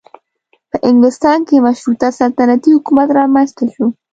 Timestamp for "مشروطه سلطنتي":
1.65-2.69